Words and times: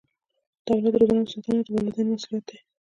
د 0.65 0.67
اولاد 0.75 0.95
روزنه 0.99 1.19
او 1.21 1.29
ساتنه 1.33 1.59
د 1.65 1.67
والدینو 1.73 2.11
مسؤلیت 2.15 2.43
دی. 2.49 2.57